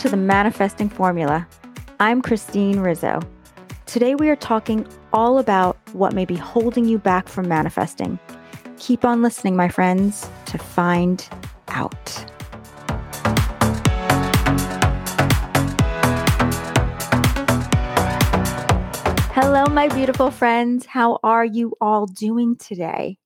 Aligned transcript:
to 0.00 0.08
the 0.08 0.16
Manifesting 0.16 0.88
Formula. 0.88 1.46
I'm 1.98 2.22
Christine 2.22 2.80
Rizzo. 2.80 3.20
Today 3.84 4.14
we 4.14 4.30
are 4.30 4.36
talking 4.36 4.88
all 5.12 5.36
about 5.36 5.76
what 5.92 6.14
may 6.14 6.24
be 6.24 6.36
holding 6.36 6.86
you 6.86 6.96
back 6.96 7.28
from 7.28 7.46
manifesting. 7.48 8.18
Keep 8.78 9.04
on 9.04 9.20
listening, 9.20 9.56
my 9.56 9.68
friends, 9.68 10.26
to 10.46 10.56
find 10.56 11.28
out. 11.68 12.24
Hello, 19.34 19.66
my 19.66 19.88
beautiful 19.88 20.30
friends. 20.30 20.86
How 20.86 21.18
are 21.22 21.44
you 21.44 21.74
all 21.78 22.06
doing 22.06 22.56
today? 22.56 23.19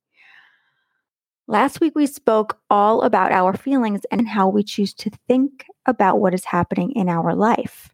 Last 1.47 1.81
week, 1.81 1.95
we 1.95 2.07
spoke 2.07 2.59
all 2.71 3.03
about 3.03 3.31
our 3.31 3.55
feelings 3.55 4.01
and 4.11 4.27
how 4.27 4.49
we 4.49 4.63
choose 4.63 4.95
to 4.95 5.11
think 5.29 5.67
about 5.85 6.19
what 6.19 6.33
is 6.33 6.45
happening 6.45 6.93
in 6.93 7.11
our 7.11 7.35
life. 7.35 7.91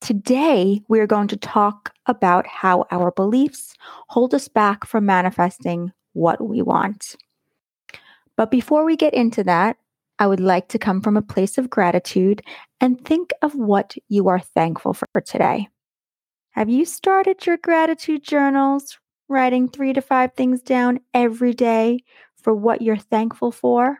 Today, 0.00 0.80
we 0.88 1.00
are 1.00 1.06
going 1.06 1.28
to 1.28 1.36
talk 1.36 1.92
about 2.06 2.46
how 2.46 2.86
our 2.90 3.10
beliefs 3.10 3.74
hold 4.08 4.32
us 4.34 4.48
back 4.48 4.86
from 4.86 5.04
manifesting 5.04 5.92
what 6.14 6.40
we 6.40 6.62
want. 6.62 7.16
But 8.36 8.50
before 8.50 8.84
we 8.86 8.96
get 8.96 9.12
into 9.12 9.44
that, 9.44 9.76
I 10.18 10.26
would 10.26 10.40
like 10.40 10.68
to 10.68 10.78
come 10.78 11.02
from 11.02 11.18
a 11.18 11.22
place 11.22 11.58
of 11.58 11.68
gratitude 11.68 12.40
and 12.80 13.04
think 13.04 13.32
of 13.42 13.54
what 13.54 13.94
you 14.08 14.28
are 14.28 14.40
thankful 14.40 14.94
for 14.94 15.20
today. 15.20 15.68
Have 16.52 16.70
you 16.70 16.86
started 16.86 17.44
your 17.44 17.58
gratitude 17.58 18.22
journals, 18.22 18.98
writing 19.28 19.68
three 19.68 19.92
to 19.92 20.00
five 20.00 20.32
things 20.32 20.62
down 20.62 21.00
every 21.12 21.52
day 21.52 22.00
for 22.48 22.54
what 22.54 22.80
you're 22.80 22.96
thankful 22.96 23.52
for? 23.52 23.98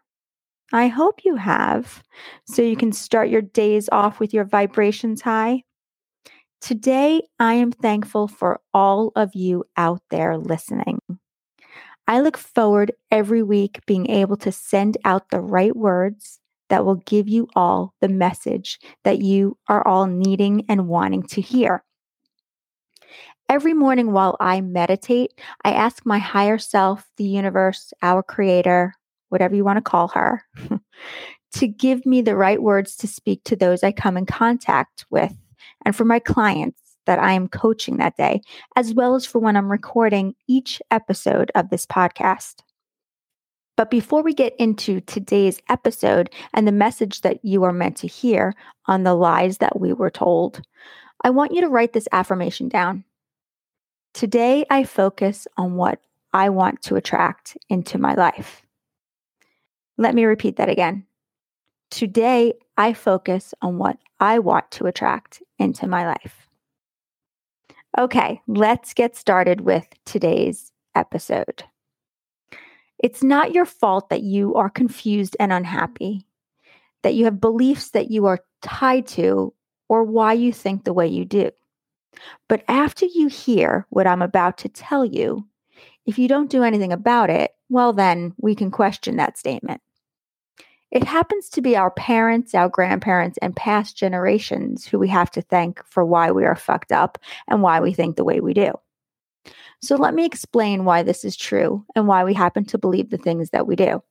I 0.73 0.88
hope 0.88 1.20
you 1.23 1.37
have, 1.37 2.02
so 2.46 2.63
you 2.63 2.77
can 2.77 2.93
start 2.93 3.29
your 3.29 3.43
days 3.43 3.90
off 3.93 4.21
with 4.21 4.32
your 4.32 4.45
vibrations 4.45 5.21
high. 5.21 5.65
Today, 6.63 7.21
I 7.38 7.52
am 7.52 7.73
thankful 7.73 8.27
for 8.27 8.63
all 8.73 9.13
of 9.16 9.35
you 9.35 9.65
out 9.77 10.01
there 10.09 10.38
listening. 10.38 10.99
I 12.07 12.23
look 12.23 12.38
forward 12.38 12.93
every 13.10 13.43
week 13.43 13.85
being 13.85 14.09
able 14.09 14.38
to 14.38 14.51
send 14.51 14.96
out 15.05 15.29
the 15.29 15.43
right 15.43 15.77
words 15.77 16.40
that 16.71 16.87
will 16.87 17.02
give 17.05 17.29
you 17.29 17.49
all 17.55 17.93
the 18.01 18.09
message 18.09 18.79
that 19.05 19.18
you 19.18 19.59
are 19.68 19.87
all 19.87 20.07
needing 20.07 20.65
and 20.71 20.88
wanting 20.88 21.23
to 21.24 21.43
hear. 21.43 21.85
Every 23.49 23.73
morning 23.73 24.13
while 24.13 24.37
I 24.41 24.60
meditate, 24.60 25.41
I 25.65 25.73
ask 25.73 26.04
my 26.04 26.18
higher 26.18 26.59
self, 26.59 27.09
the 27.16 27.24
universe, 27.24 27.95
our 28.02 28.23
creator, 28.23 28.93
whatever 29.30 29.55
you 29.55 29.65
want 29.65 29.79
to 29.79 29.90
call 29.90 30.09
her, 30.09 30.45
to 31.55 31.66
give 31.66 32.05
me 32.05 32.21
the 32.21 32.37
right 32.37 32.63
words 32.63 32.95
to 32.96 33.07
speak 33.07 33.43
to 33.45 33.57
those 33.57 33.82
I 33.82 33.93
come 33.93 34.18
in 34.18 34.27
contact 34.27 35.07
with 35.09 35.32
and 35.87 35.96
for 35.96 36.05
my 36.05 36.18
clients 36.18 36.79
that 37.07 37.18
I 37.18 37.32
am 37.32 37.49
coaching 37.49 37.96
that 37.96 38.18
day, 38.18 38.43
as 38.77 38.93
well 38.93 39.15
as 39.15 39.24
for 39.24 39.38
when 39.38 39.57
I'm 39.57 39.71
recording 39.71 40.35
each 40.46 40.83
episode 40.90 41.51
of 41.55 41.71
this 41.71 41.87
podcast. 41.87 42.57
But 43.79 43.90
before 43.90 44.23
we 44.23 44.35
get 44.35 44.55
into 44.59 45.01
today's 45.01 45.59
episode 45.71 46.29
and 46.52 46.68
the 46.68 46.73
message 46.73 47.23
that 47.23 47.43
you 47.43 47.65
are 47.65 47.73
meant 47.73 47.96
to 47.99 48.07
hear 48.07 48.55
on 48.87 49.05
the 49.05 49.15
lies 49.15 49.59
that 49.59 49.80
we 49.80 49.95
were 49.95 50.10
told, 50.10 50.60
I 51.24 51.30
want 51.30 51.55
you 51.55 51.62
to 51.62 51.68
write 51.68 51.95
this 51.95 52.09
affirmation 52.12 52.68
down. 52.68 53.05
Today, 54.14 54.64
I 54.70 54.84
focus 54.84 55.46
on 55.56 55.74
what 55.74 56.01
I 56.32 56.48
want 56.48 56.82
to 56.82 56.96
attract 56.96 57.56
into 57.68 57.98
my 57.98 58.15
life. 58.15 58.62
Let 59.96 60.15
me 60.15 60.24
repeat 60.24 60.56
that 60.56 60.68
again. 60.68 61.06
Today, 61.90 62.54
I 62.76 62.92
focus 62.92 63.54
on 63.62 63.78
what 63.78 63.98
I 64.20 64.38
want 64.38 64.70
to 64.72 64.87
attract 64.87 65.42
into 65.59 65.87
my 65.87 66.06
life. 66.06 66.49
Okay, 67.99 68.41
let's 68.47 68.94
get 68.94 69.16
started 69.16 69.62
with 69.62 69.87
today's 70.05 70.72
episode. 70.94 71.65
It's 72.99 73.22
not 73.22 73.54
your 73.54 73.65
fault 73.65 74.10
that 74.10 74.22
you 74.22 74.54
are 74.54 74.71
confused 74.71 75.37
and 75.41 75.53
unhappy, 75.53 76.27
that 77.03 77.15
you 77.15 77.25
have 77.25 77.41
beliefs 77.41 77.91
that 77.91 78.10
you 78.10 78.27
are 78.27 78.41
tied 78.60 79.06
to, 79.09 79.54
or 79.88 80.04
why 80.04 80.33
you 80.33 80.53
think 80.53 80.84
the 80.84 80.93
way 80.93 81.06
you 81.06 81.25
do. 81.25 81.50
But 82.49 82.65
after 82.69 83.07
you 83.07 83.29
hear 83.29 83.87
what 83.91 84.07
I'm 84.07 84.23
about 84.23 84.59
to 84.59 84.69
tell 84.69 85.05
you, 85.05 85.47
if 86.07 86.19
you 86.19 86.29
don't 86.29 86.51
do 86.51 86.63
anything 86.63 86.93
about 86.93 87.31
it, 87.31 87.53
well, 87.69 87.93
then 87.93 88.35
we 88.39 88.55
can 88.55 88.71
question 88.71 89.17
that 89.17 89.37
statement. 89.37 89.83
It 90.91 91.05
happens 91.05 91.51
to 91.51 91.61
be 91.61 91.77
our 91.77 91.91
parents, 91.91 92.55
our 92.55 92.69
grandparents, 92.69 93.39
and 93.43 93.55
past 93.55 93.97
generations 93.97 94.87
who 94.87 94.99
we 94.99 95.09
have 95.09 95.31
to 95.33 95.43
thank 95.43 95.85
for 95.85 96.05
why 96.05 96.31
we 96.31 96.47
are 96.47 96.57
fucked 96.57 96.93
up 96.93 97.19
and 97.47 97.61
why 97.61 97.81
we 97.81 97.93
think 97.93 98.17
the 98.17 98.25
way 98.25 98.41
we 98.41 98.55
do. 98.55 98.73
So, 99.83 99.97
let 99.97 100.15
me 100.15 100.25
explain 100.25 100.85
why 100.85 101.03
this 101.03 101.25
is 101.25 101.37
true 101.37 101.85
and 101.95 102.09
why 102.09 102.25
we 102.25 102.35
happen 102.35 102.65
to 102.67 102.79
believe 102.79 103.11
the 103.11 103.19
things 103.19 103.51
that 103.51 103.67
we 103.67 103.77
do. 103.77 104.03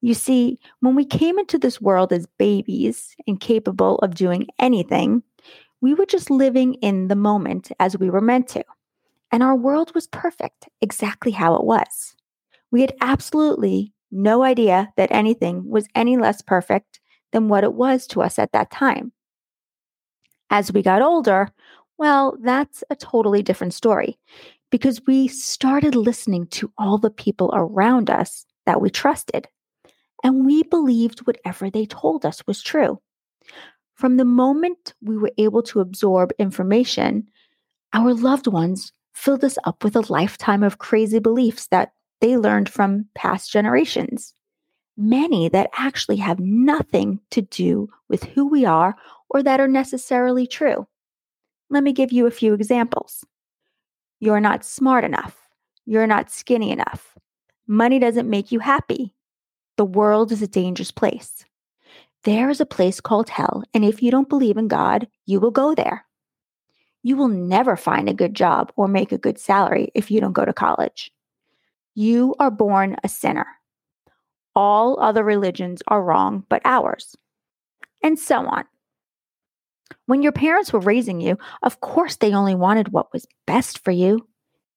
You 0.00 0.14
see, 0.14 0.58
when 0.80 0.96
we 0.96 1.04
came 1.04 1.38
into 1.38 1.58
this 1.58 1.80
world 1.80 2.12
as 2.12 2.26
babies, 2.38 3.14
incapable 3.26 3.98
of 3.98 4.14
doing 4.14 4.48
anything, 4.58 5.22
we 5.82 5.92
were 5.92 6.06
just 6.06 6.30
living 6.30 6.74
in 6.74 7.08
the 7.08 7.16
moment 7.16 7.70
as 7.78 7.98
we 7.98 8.08
were 8.08 8.20
meant 8.20 8.48
to. 8.48 8.64
And 9.32 9.42
our 9.42 9.56
world 9.56 9.92
was 9.94 10.06
perfect, 10.06 10.68
exactly 10.80 11.32
how 11.32 11.54
it 11.56 11.64
was. 11.64 12.14
We 12.70 12.80
had 12.80 12.94
absolutely 13.00 13.92
no 14.10 14.44
idea 14.44 14.92
that 14.96 15.10
anything 15.10 15.68
was 15.68 15.88
any 15.94 16.16
less 16.16 16.40
perfect 16.40 17.00
than 17.32 17.48
what 17.48 17.64
it 17.64 17.74
was 17.74 18.06
to 18.08 18.22
us 18.22 18.38
at 18.38 18.52
that 18.52 18.70
time. 18.70 19.12
As 20.50 20.72
we 20.72 20.82
got 20.82 21.02
older, 21.02 21.48
well, 21.98 22.36
that's 22.42 22.84
a 22.88 22.96
totally 22.96 23.42
different 23.42 23.74
story 23.74 24.18
because 24.70 25.02
we 25.06 25.28
started 25.28 25.94
listening 25.94 26.46
to 26.48 26.72
all 26.78 26.96
the 26.96 27.10
people 27.10 27.50
around 27.52 28.08
us 28.08 28.46
that 28.66 28.80
we 28.80 28.88
trusted, 28.88 29.48
and 30.22 30.46
we 30.46 30.62
believed 30.62 31.26
whatever 31.26 31.68
they 31.68 31.86
told 31.86 32.24
us 32.24 32.46
was 32.46 32.62
true. 32.62 33.00
From 33.94 34.16
the 34.16 34.24
moment 34.24 34.94
we 35.02 35.16
were 35.16 35.32
able 35.38 35.62
to 35.64 35.80
absorb 35.80 36.32
information, 36.38 37.28
our 37.92 38.14
loved 38.14 38.46
ones 38.46 38.92
filled 39.12 39.44
us 39.44 39.58
up 39.64 39.84
with 39.84 39.94
a 39.94 40.12
lifetime 40.12 40.62
of 40.62 40.78
crazy 40.78 41.18
beliefs 41.18 41.66
that 41.68 41.92
they 42.20 42.36
learned 42.36 42.68
from 42.68 43.06
past 43.14 43.50
generations. 43.52 44.34
Many 44.96 45.48
that 45.50 45.70
actually 45.76 46.16
have 46.16 46.38
nothing 46.40 47.20
to 47.30 47.42
do 47.42 47.88
with 48.08 48.24
who 48.24 48.46
we 48.46 48.64
are 48.64 48.94
or 49.28 49.42
that 49.42 49.60
are 49.60 49.68
necessarily 49.68 50.46
true. 50.46 50.86
Let 51.70 51.82
me 51.82 51.92
give 51.92 52.12
you 52.12 52.26
a 52.26 52.30
few 52.30 52.54
examples. 52.54 53.24
You're 54.20 54.40
not 54.40 54.64
smart 54.64 55.04
enough. 55.04 55.36
You're 55.86 56.06
not 56.06 56.30
skinny 56.30 56.70
enough. 56.70 57.16
Money 57.66 57.98
doesn't 57.98 58.28
make 58.28 58.52
you 58.52 58.60
happy. 58.60 59.14
The 59.76 59.84
world 59.84 60.30
is 60.30 60.42
a 60.42 60.46
dangerous 60.46 60.90
place. 60.90 61.44
There 62.24 62.50
is 62.50 62.60
a 62.60 62.66
place 62.66 63.00
called 63.00 63.28
hell, 63.28 63.64
and 63.74 63.84
if 63.84 64.02
you 64.02 64.10
don't 64.10 64.28
believe 64.28 64.56
in 64.56 64.68
God, 64.68 65.08
you 65.26 65.40
will 65.40 65.50
go 65.50 65.74
there. 65.74 66.04
You 67.02 67.16
will 67.16 67.28
never 67.28 67.76
find 67.76 68.08
a 68.08 68.14
good 68.14 68.34
job 68.34 68.72
or 68.76 68.86
make 68.86 69.10
a 69.10 69.18
good 69.18 69.38
salary 69.38 69.90
if 69.94 70.10
you 70.10 70.20
don't 70.20 70.32
go 70.32 70.44
to 70.44 70.52
college. 70.52 71.10
You 71.94 72.34
are 72.38 72.50
born 72.50 72.96
a 73.02 73.08
sinner. 73.08 73.46
All 74.54 75.00
other 75.00 75.24
religions 75.24 75.82
are 75.88 76.02
wrong 76.02 76.44
but 76.48 76.62
ours. 76.64 77.16
And 78.04 78.18
so 78.18 78.46
on. 78.46 78.64
When 80.06 80.22
your 80.22 80.32
parents 80.32 80.72
were 80.72 80.80
raising 80.80 81.20
you, 81.20 81.38
of 81.62 81.80
course 81.80 82.16
they 82.16 82.32
only 82.32 82.54
wanted 82.54 82.92
what 82.92 83.12
was 83.12 83.26
best 83.46 83.82
for 83.84 83.90
you. 83.90 84.28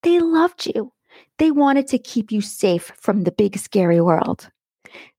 They 0.01 0.19
loved 0.19 0.65
you. 0.65 0.91
They 1.37 1.51
wanted 1.51 1.87
to 1.87 1.99
keep 1.99 2.31
you 2.31 2.41
safe 2.41 2.91
from 2.97 3.23
the 3.23 3.31
big, 3.31 3.57
scary 3.57 4.01
world. 4.01 4.49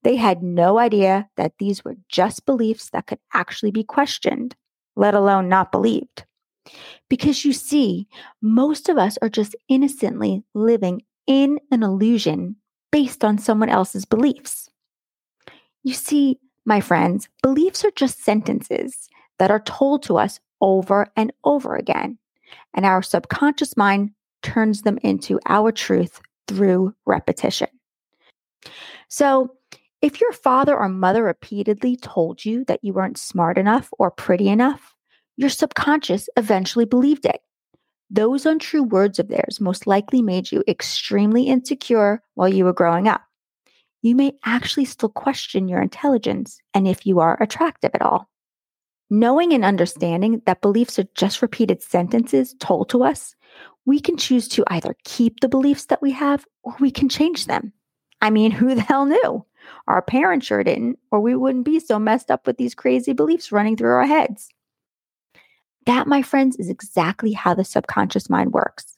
They 0.03 0.17
had 0.17 0.43
no 0.43 0.79
idea 0.79 1.29
that 1.37 1.55
these 1.59 1.85
were 1.85 1.97
just 2.09 2.47
beliefs 2.47 2.91
that 2.91 3.07
could 3.07 3.19
actually 3.35 3.71
be 3.71 3.85
questioned, 3.85 4.55
let 4.95 5.15
alone 5.15 5.49
not 5.49 5.73
believed. 5.73 6.25
Because 7.09 7.45
you 7.45 7.53
see, 7.53 8.09
most 8.43 8.89
of 8.89 8.99
us 8.99 9.19
are 9.23 9.29
just 9.29 9.57
innocently 9.69 10.45
living 10.55 11.03
in 11.27 11.59
an 11.71 11.83
illusion 11.83 12.57
based 12.91 13.25
on 13.25 13.39
someone 13.39 13.69
else's 13.69 14.05
beliefs. 14.05 14.69
You 15.83 15.95
see, 15.95 16.39
my 16.65 16.81
friends, 16.81 17.29
beliefs 17.43 17.85
are 17.85 17.93
just 17.93 18.25
sentences 18.25 19.09
that 19.39 19.51
are 19.51 19.61
told 19.61 20.03
to 20.05 20.17
us 20.19 20.41
over 20.61 21.09
and 21.17 21.33
over 21.45 21.77
again, 21.77 22.19
and 22.75 22.85
our 22.85 23.03
subconscious 23.03 23.77
mind 23.77 24.11
turns 24.43 24.83
them 24.83 24.99
into 25.03 25.39
our 25.47 25.71
truth 25.71 26.21
through 26.49 26.95
repetition. 27.05 27.69
So, 29.09 29.56
if 30.07 30.21
your 30.21 30.31
father 30.31 30.77
or 30.79 30.89
mother 30.89 31.25
repeatedly 31.25 31.97
told 31.97 32.45
you 32.45 32.65
that 32.67 32.79
you 32.85 32.93
weren't 32.93 33.19
smart 33.19 33.59
enough 33.59 33.89
or 33.99 34.09
pretty 34.09 34.49
enough, 34.49 34.95
your 35.37 35.51
subconscious 35.51 36.29
eventually 36.37 36.85
believed 36.85 37.27
it. 37.27 37.41
Those 38.09 38.47
untrue 38.47 38.85
words 38.85 39.19
of 39.19 39.27
theirs 39.27 39.61
most 39.61 39.85
likely 39.85 40.23
made 40.23 40.53
you 40.53 40.63
extremely 40.69 41.49
insecure 41.49 42.23
while 42.35 42.49
you 42.49 42.65
were 42.65 42.73
growing 42.73 43.09
up. 43.09 43.23
You 44.01 44.15
may 44.15 44.35
actually 44.45 44.85
still 44.85 45.09
question 45.09 45.67
your 45.67 45.83
intelligence 45.83 46.61
and 46.73 46.87
if 46.87 47.05
you 47.05 47.19
are 47.19 47.43
attractive 47.43 47.91
at 47.93 48.03
all. 48.03 48.31
Knowing 49.11 49.53
and 49.53 49.65
understanding 49.65 50.41
that 50.47 50.63
beliefs 50.63 51.01
are 51.01 51.09
just 51.17 51.43
repeated 51.43 51.83
sentences 51.83 52.55
told 52.61 52.89
to 52.91 53.03
us, 53.03 53.35
we 53.87 53.99
can 53.99 54.17
choose 54.17 54.47
to 54.51 54.63
either 54.69 54.95
keep 55.03 55.41
the 55.41 55.49
beliefs 55.49 55.87
that 55.87 56.01
we 56.01 56.13
have 56.13 56.47
or 56.63 56.77
we 56.79 56.93
can 56.93 57.09
change 57.09 57.47
them. 57.47 57.73
I 58.21 58.31
mean, 58.31 58.53
who 58.53 58.73
the 58.73 58.83
hell 58.83 59.05
knew? 59.05 59.45
Our 59.87 60.03
parents 60.03 60.47
sure 60.47 60.65
didn't, 60.65 60.99
or 61.11 61.21
we 61.21 61.35
wouldn't 61.35 61.65
be 61.65 61.81
so 61.81 61.99
messed 61.99 62.31
up 62.31 62.47
with 62.47 62.57
these 62.57 62.75
crazy 62.75 63.13
beliefs 63.13 63.53
running 63.53 63.77
through 63.77 63.93
our 63.93 64.07
heads. 64.07 64.49
That, 65.87 66.07
my 66.07 66.23
friends, 66.23 66.57
is 66.57 66.69
exactly 66.69 67.33
how 67.33 67.55
the 67.55 67.65
subconscious 67.65 68.29
mind 68.29 68.53
works 68.53 68.97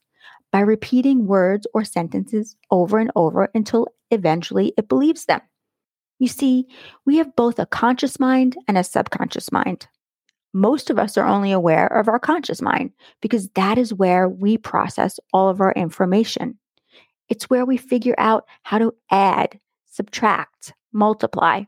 by 0.50 0.60
repeating 0.60 1.26
words 1.26 1.66
or 1.74 1.84
sentences 1.84 2.56
over 2.70 2.98
and 2.98 3.12
over 3.14 3.50
until 3.54 3.88
eventually 4.10 4.72
it 4.78 4.88
believes 4.88 5.26
them. 5.26 5.40
You 6.18 6.28
see, 6.28 6.66
we 7.04 7.18
have 7.18 7.36
both 7.36 7.58
a 7.58 7.66
conscious 7.66 8.18
mind 8.18 8.56
and 8.66 8.76
a 8.76 8.84
subconscious 8.84 9.52
mind. 9.52 9.86
Most 10.54 10.90
of 10.90 10.98
us 10.98 11.16
are 11.18 11.26
only 11.26 11.52
aware 11.52 11.86
of 11.86 12.08
our 12.08 12.18
conscious 12.18 12.62
mind 12.62 12.92
because 13.20 13.48
that 13.50 13.78
is 13.78 13.92
where 13.92 14.28
we 14.28 14.56
process 14.56 15.20
all 15.32 15.48
of 15.48 15.60
our 15.60 15.72
information. 15.72 16.58
It's 17.28 17.50
where 17.50 17.66
we 17.66 17.76
figure 17.76 18.14
out 18.16 18.46
how 18.62 18.78
to 18.78 18.94
add, 19.10 19.60
subtract, 19.98 20.72
multiply. 20.92 21.64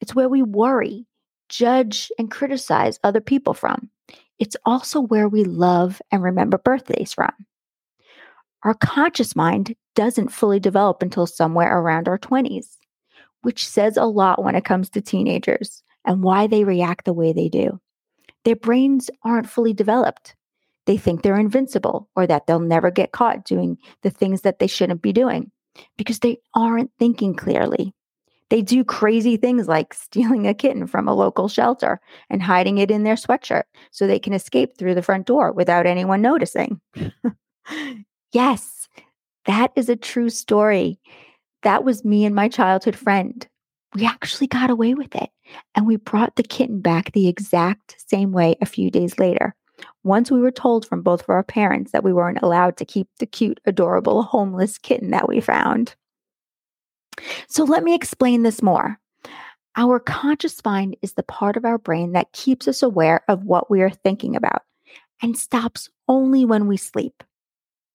It's 0.00 0.14
where 0.14 0.28
we 0.28 0.42
worry, 0.42 1.06
judge, 1.48 2.10
and 2.18 2.28
criticize 2.28 2.98
other 3.04 3.20
people 3.20 3.54
from. 3.54 3.88
It's 4.40 4.56
also 4.64 5.00
where 5.00 5.28
we 5.28 5.44
love 5.44 6.02
and 6.10 6.20
remember 6.20 6.58
birthdays 6.58 7.12
from. 7.14 7.30
Our 8.64 8.74
conscious 8.74 9.36
mind 9.36 9.76
doesn't 9.94 10.32
fully 10.32 10.58
develop 10.58 11.02
until 11.02 11.26
somewhere 11.26 11.78
around 11.78 12.08
our 12.08 12.18
20s, 12.18 12.76
which 13.42 13.66
says 13.66 13.96
a 13.96 14.04
lot 14.04 14.42
when 14.42 14.56
it 14.56 14.64
comes 14.64 14.90
to 14.90 15.00
teenagers 15.00 15.84
and 16.04 16.24
why 16.24 16.48
they 16.48 16.64
react 16.64 17.04
the 17.04 17.12
way 17.12 17.32
they 17.32 17.48
do. 17.48 17.80
Their 18.44 18.56
brains 18.56 19.08
aren't 19.22 19.48
fully 19.48 19.72
developed. 19.72 20.34
They 20.86 20.96
think 20.96 21.22
they're 21.22 21.38
invincible 21.38 22.08
or 22.16 22.26
that 22.26 22.48
they'll 22.48 22.58
never 22.58 22.90
get 22.90 23.12
caught 23.12 23.44
doing 23.44 23.78
the 24.02 24.10
things 24.10 24.40
that 24.40 24.58
they 24.58 24.66
shouldn't 24.66 25.02
be 25.02 25.12
doing 25.12 25.52
because 25.96 26.20
they 26.20 26.38
aren't 26.54 26.90
thinking 26.98 27.34
clearly. 27.34 27.94
They 28.50 28.62
do 28.62 28.82
crazy 28.82 29.36
things 29.36 29.68
like 29.68 29.92
stealing 29.92 30.46
a 30.46 30.54
kitten 30.54 30.86
from 30.86 31.06
a 31.06 31.14
local 31.14 31.48
shelter 31.48 32.00
and 32.30 32.42
hiding 32.42 32.78
it 32.78 32.90
in 32.90 33.02
their 33.02 33.14
sweatshirt 33.14 33.64
so 33.90 34.06
they 34.06 34.18
can 34.18 34.32
escape 34.32 34.76
through 34.76 34.94
the 34.94 35.02
front 35.02 35.26
door 35.26 35.52
without 35.52 35.86
anyone 35.86 36.22
noticing. 36.22 36.80
yes, 38.32 38.88
that 39.44 39.72
is 39.76 39.88
a 39.88 39.96
true 39.96 40.30
story. 40.30 40.98
That 41.62 41.84
was 41.84 42.04
me 42.04 42.24
and 42.24 42.34
my 42.34 42.48
childhood 42.48 42.96
friend. 42.96 43.46
We 43.94 44.06
actually 44.06 44.46
got 44.46 44.70
away 44.70 44.94
with 44.94 45.14
it 45.14 45.30
and 45.74 45.86
we 45.86 45.96
brought 45.96 46.36
the 46.36 46.42
kitten 46.42 46.80
back 46.80 47.12
the 47.12 47.28
exact 47.28 47.96
same 48.06 48.32
way 48.32 48.56
a 48.60 48.66
few 48.66 48.90
days 48.90 49.18
later. 49.18 49.54
Once 50.04 50.30
we 50.30 50.40
were 50.40 50.50
told 50.50 50.86
from 50.86 51.02
both 51.02 51.22
of 51.22 51.28
our 51.28 51.42
parents 51.42 51.92
that 51.92 52.04
we 52.04 52.12
weren't 52.12 52.42
allowed 52.42 52.76
to 52.76 52.84
keep 52.84 53.08
the 53.18 53.26
cute, 53.26 53.60
adorable, 53.64 54.22
homeless 54.22 54.78
kitten 54.78 55.10
that 55.10 55.28
we 55.28 55.40
found. 55.40 55.94
So 57.48 57.64
let 57.64 57.84
me 57.84 57.94
explain 57.94 58.42
this 58.42 58.62
more. 58.62 58.98
Our 59.76 60.00
conscious 60.00 60.64
mind 60.64 60.96
is 61.02 61.12
the 61.12 61.22
part 61.22 61.56
of 61.56 61.64
our 61.64 61.78
brain 61.78 62.12
that 62.12 62.32
keeps 62.32 62.66
us 62.66 62.82
aware 62.82 63.22
of 63.28 63.44
what 63.44 63.70
we 63.70 63.82
are 63.82 63.90
thinking 63.90 64.34
about 64.34 64.62
and 65.22 65.36
stops 65.36 65.88
only 66.08 66.44
when 66.44 66.66
we 66.66 66.76
sleep. 66.76 67.22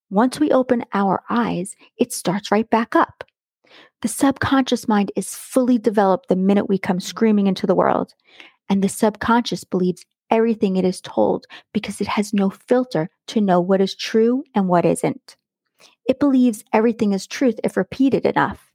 Once 0.09 0.39
we 0.39 0.51
open 0.51 0.85
our 0.93 1.23
eyes, 1.29 1.75
it 1.97 2.13
starts 2.13 2.51
right 2.51 2.69
back 2.69 2.95
up. 2.95 3.23
The 4.01 4.07
subconscious 4.07 4.87
mind 4.87 5.11
is 5.15 5.35
fully 5.35 5.77
developed 5.77 6.27
the 6.29 6.35
minute 6.35 6.69
we 6.69 6.77
come 6.77 6.99
screaming 6.99 7.47
into 7.47 7.65
the 7.65 7.75
world, 7.75 8.13
and 8.69 8.83
the 8.83 8.89
subconscious 8.89 9.63
believes 9.63 10.05
everything 10.33 10.75
it 10.75 10.83
is 10.83 10.99
told 10.99 11.45
because 11.73 12.01
it 12.01 12.07
has 12.07 12.33
no 12.33 12.49
filter 12.49 13.09
to 13.27 13.39
know 13.39 13.61
what 13.61 13.79
is 13.79 13.95
true 13.95 14.43
and 14.55 14.67
what 14.67 14.83
isn't. 14.83 15.37
It 16.05 16.19
believes 16.19 16.65
everything 16.73 17.13
is 17.13 17.27
truth 17.27 17.59
if 17.63 17.77
repeated 17.77 18.25
enough. 18.25 18.71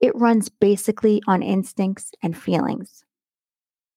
It 0.00 0.16
runs 0.16 0.48
basically 0.48 1.22
on 1.26 1.42
instincts 1.42 2.12
and 2.22 2.36
feelings. 2.36 3.04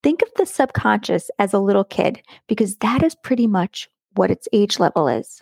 Think 0.04 0.22
of 0.22 0.30
the 0.36 0.46
subconscious 0.46 1.32
as 1.40 1.54
a 1.54 1.60
little 1.60 1.84
kid 1.84 2.22
because 2.48 2.78
that 2.78 3.02
is 3.02 3.16
pretty 3.16 3.48
much 3.48 3.90
what 4.16 4.32
its 4.32 4.48
age 4.54 4.80
level 4.80 5.08
is. 5.08 5.42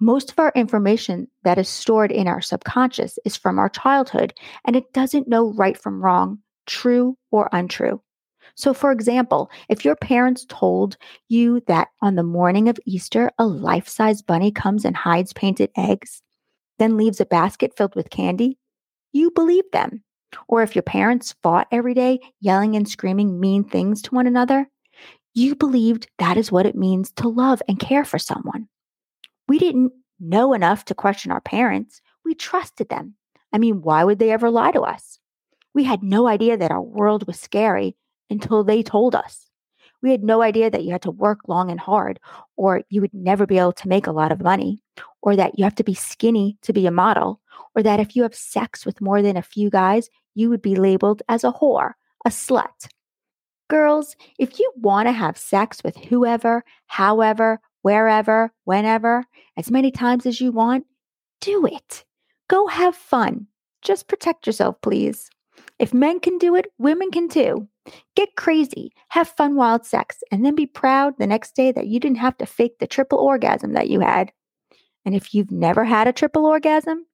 Most 0.00 0.30
of 0.30 0.38
our 0.38 0.52
information 0.54 1.28
that 1.42 1.58
is 1.58 1.68
stored 1.68 2.12
in 2.12 2.28
our 2.28 2.40
subconscious 2.40 3.18
is 3.24 3.36
from 3.36 3.58
our 3.58 3.68
childhood 3.68 4.32
and 4.64 4.74
it 4.74 4.92
doesn't 4.92 5.28
know 5.28 5.52
right 5.52 5.76
from 5.76 6.02
wrong, 6.02 6.38
true 6.66 7.16
or 7.30 7.48
untrue. 7.52 8.00
So, 8.56 8.72
for 8.72 8.90
example, 8.90 9.50
if 9.68 9.84
your 9.84 9.96
parents 9.96 10.46
told 10.48 10.96
you 11.28 11.62
that 11.66 11.88
on 12.00 12.14
the 12.14 12.22
morning 12.22 12.68
of 12.68 12.80
Easter, 12.86 13.30
a 13.38 13.46
life 13.46 13.86
size 13.86 14.22
bunny 14.22 14.50
comes 14.50 14.84
and 14.86 14.96
hides 14.96 15.34
painted 15.34 15.70
eggs, 15.76 16.22
then 16.78 16.96
leaves 16.96 17.20
a 17.20 17.26
basket 17.26 17.76
filled 17.76 17.94
with 17.94 18.08
candy, 18.10 18.58
you 19.12 19.30
believe 19.30 19.70
them. 19.72 20.02
Or 20.48 20.62
if 20.62 20.74
your 20.74 20.82
parents 20.82 21.34
fought 21.42 21.68
every 21.70 21.92
day, 21.92 22.18
yelling 22.40 22.76
and 22.76 22.88
screaming 22.88 23.38
mean 23.38 23.62
things 23.62 24.00
to 24.02 24.14
one 24.14 24.26
another, 24.26 24.68
you 25.34 25.54
believed 25.54 26.08
that 26.18 26.38
is 26.38 26.50
what 26.50 26.66
it 26.66 26.74
means 26.74 27.12
to 27.12 27.28
love 27.28 27.60
and 27.68 27.78
care 27.78 28.06
for 28.06 28.18
someone. 28.18 28.68
We 29.48 29.58
didn't 29.58 29.92
know 30.18 30.54
enough 30.54 30.86
to 30.86 30.94
question 30.94 31.30
our 31.30 31.42
parents. 31.42 32.00
We 32.24 32.34
trusted 32.34 32.88
them. 32.88 33.14
I 33.52 33.58
mean, 33.58 33.82
why 33.82 34.02
would 34.02 34.18
they 34.18 34.30
ever 34.30 34.50
lie 34.50 34.72
to 34.72 34.80
us? 34.80 35.18
We 35.74 35.84
had 35.84 36.02
no 36.02 36.26
idea 36.26 36.56
that 36.56 36.70
our 36.70 36.80
world 36.80 37.26
was 37.26 37.38
scary 37.38 37.96
until 38.30 38.64
they 38.64 38.82
told 38.82 39.14
us. 39.14 39.50
We 40.02 40.10
had 40.10 40.22
no 40.22 40.42
idea 40.42 40.70
that 40.70 40.84
you 40.84 40.92
had 40.92 41.02
to 41.02 41.10
work 41.10 41.40
long 41.48 41.70
and 41.70 41.80
hard, 41.80 42.20
or 42.56 42.82
you 42.90 43.00
would 43.00 43.14
never 43.14 43.46
be 43.46 43.58
able 43.58 43.72
to 43.72 43.88
make 43.88 44.06
a 44.06 44.12
lot 44.12 44.30
of 44.30 44.42
money, 44.42 44.82
or 45.22 45.36
that 45.36 45.58
you 45.58 45.64
have 45.64 45.74
to 45.76 45.84
be 45.84 45.94
skinny 45.94 46.58
to 46.62 46.72
be 46.72 46.86
a 46.86 46.90
model, 46.90 47.40
or 47.74 47.82
that 47.82 48.00
if 48.00 48.14
you 48.14 48.22
have 48.22 48.34
sex 48.34 48.84
with 48.84 49.00
more 49.00 49.22
than 49.22 49.36
a 49.36 49.42
few 49.42 49.70
guys, 49.70 50.08
you 50.34 50.50
would 50.50 50.62
be 50.62 50.76
labeled 50.76 51.22
as 51.28 51.44
a 51.44 51.52
whore, 51.52 51.92
a 52.24 52.30
slut. 52.30 52.88
Girls, 53.68 54.14
if 54.38 54.60
you 54.60 54.72
want 54.76 55.08
to 55.08 55.12
have 55.12 55.36
sex 55.36 55.82
with 55.82 55.96
whoever, 55.96 56.62
however, 56.86 57.58
wherever, 57.82 58.52
whenever, 58.64 59.24
as 59.56 59.70
many 59.70 59.90
times 59.90 60.26
as 60.26 60.40
you 60.40 60.52
want, 60.52 60.86
do 61.40 61.66
it. 61.66 62.04
Go 62.48 62.66
have 62.66 62.94
fun. 62.94 63.46
Just 63.82 64.08
protect 64.08 64.46
yourself, 64.46 64.76
please. 64.82 65.30
If 65.78 65.92
men 65.92 66.20
can 66.20 66.38
do 66.38 66.54
it, 66.54 66.66
women 66.78 67.10
can 67.10 67.28
too. 67.28 67.68
Get 68.14 68.36
crazy, 68.36 68.92
have 69.08 69.28
fun 69.28 69.56
wild 69.56 69.84
sex, 69.84 70.22
and 70.32 70.44
then 70.44 70.54
be 70.54 70.66
proud 70.66 71.18
the 71.18 71.26
next 71.26 71.54
day 71.54 71.70
that 71.72 71.86
you 71.86 72.00
didn't 72.00 72.18
have 72.18 72.36
to 72.38 72.46
fake 72.46 72.78
the 72.78 72.86
triple 72.86 73.18
orgasm 73.18 73.74
that 73.74 73.88
you 73.88 74.00
had. 74.00 74.32
And 75.04 75.14
if 75.14 75.34
you've 75.34 75.52
never 75.52 75.84
had 75.84 76.08
a 76.08 76.12
triple 76.12 76.46
orgasm, 76.46 77.06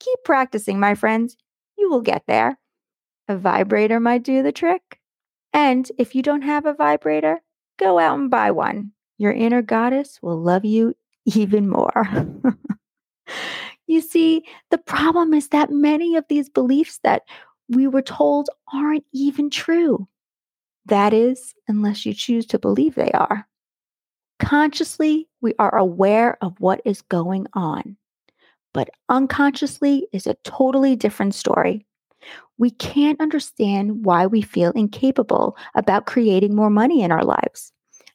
keep 0.00 0.18
practicing, 0.24 0.80
my 0.80 0.94
friends. 0.94 1.36
You 1.76 1.90
will 1.90 2.00
get 2.00 2.22
there. 2.26 2.58
A 3.28 3.36
vibrator 3.36 4.00
might 4.00 4.22
do 4.22 4.42
the 4.42 4.52
trick. 4.52 4.98
And 5.52 5.90
if 5.98 6.14
you 6.14 6.22
don't 6.22 6.42
have 6.42 6.66
a 6.66 6.74
vibrator, 6.74 7.40
go 7.78 7.98
out 7.98 8.18
and 8.18 8.30
buy 8.30 8.50
one. 8.50 8.92
Your 9.18 9.32
inner 9.32 9.62
goddess 9.62 10.18
will 10.22 10.40
love 10.40 10.64
you 10.64 10.94
even 11.26 11.68
more. 11.68 12.06
you 13.86 14.00
see, 14.00 14.44
the 14.70 14.78
problem 14.78 15.34
is 15.34 15.48
that 15.48 15.70
many 15.70 16.16
of 16.16 16.24
these 16.28 16.48
beliefs 16.48 16.98
that 17.02 17.22
we 17.68 17.86
were 17.86 18.02
told 18.02 18.48
aren't 18.72 19.04
even 19.12 19.50
true. 19.50 20.06
That 20.86 21.12
is, 21.12 21.54
unless 21.68 22.04
you 22.04 22.14
choose 22.14 22.46
to 22.46 22.58
believe 22.58 22.94
they 22.94 23.12
are. 23.12 23.46
Consciously, 24.38 25.28
we 25.40 25.54
are 25.58 25.74
aware 25.76 26.36
of 26.42 26.60
what 26.60 26.82
is 26.84 27.02
going 27.02 27.46
on 27.54 27.96
but 28.74 28.90
unconsciously 29.08 30.06
is 30.12 30.26
a 30.26 30.36
totally 30.44 30.96
different 30.96 31.34
story. 31.34 31.86
We 32.58 32.70
can't 32.70 33.20
understand 33.20 34.04
why 34.04 34.26
we 34.26 34.42
feel 34.42 34.72
incapable 34.72 35.56
about 35.74 36.06
creating 36.06 36.54
more 36.54 36.70
money 36.70 37.02
in 37.02 37.10
our 37.10 37.24
lives 37.24 37.72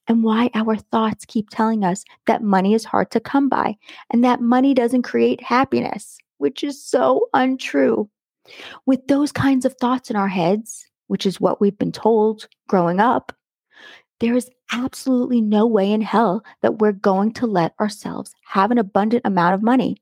and 0.07 0.23
why 0.23 0.49
our 0.53 0.75
thoughts 0.75 1.25
keep 1.25 1.49
telling 1.49 1.83
us 1.83 2.03
that 2.25 2.43
money 2.43 2.73
is 2.73 2.85
hard 2.85 3.09
to 3.11 3.19
come 3.19 3.49
by 3.49 3.77
and 4.11 4.23
that 4.23 4.41
money 4.41 4.73
doesn't 4.73 5.03
create 5.03 5.41
happiness, 5.41 6.17
which 6.37 6.63
is 6.63 6.83
so 6.83 7.29
untrue. 7.33 8.09
With 8.85 9.07
those 9.07 9.31
kinds 9.31 9.65
of 9.65 9.75
thoughts 9.75 10.09
in 10.09 10.15
our 10.15 10.27
heads, 10.27 10.85
which 11.07 11.25
is 11.25 11.39
what 11.39 11.59
we've 11.59 11.77
been 11.77 11.91
told 11.91 12.47
growing 12.67 12.99
up, 12.99 13.33
there 14.19 14.35
is 14.35 14.49
absolutely 14.71 15.41
no 15.41 15.65
way 15.65 15.91
in 15.91 16.01
hell 16.01 16.43
that 16.61 16.79
we're 16.79 16.91
going 16.91 17.31
to 17.33 17.47
let 17.47 17.73
ourselves 17.79 18.33
have 18.45 18.71
an 18.71 18.77
abundant 18.77 19.21
amount 19.25 19.55
of 19.55 19.63
money 19.63 19.97